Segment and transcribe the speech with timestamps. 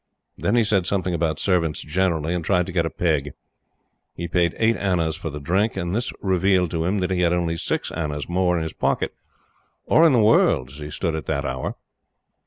[0.35, 3.33] Then he said something about servants generally and tried to get a peg.
[4.15, 7.33] He paid eight annas for the drink, and this revealed to him that he had
[7.33, 9.13] only six annas more in his pocket
[9.85, 11.75] or in the world as he stood at that hour.